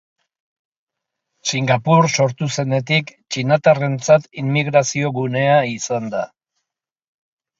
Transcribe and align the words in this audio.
Singapur 1.49 2.07
sortu 2.13 2.47
zenetik, 2.63 3.11
txinatarrentzat 3.35 4.25
immigrazio-gunea 4.43 5.59
izan 5.75 6.11
da. 6.17 6.23